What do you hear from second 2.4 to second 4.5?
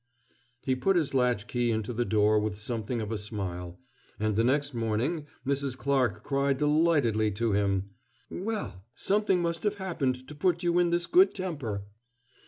something of a smile; and the